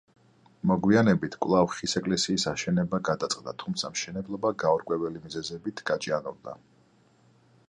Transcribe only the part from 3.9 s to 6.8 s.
მშენებლობა გაურკვეველი მიზეზებით გაჭიანურდა.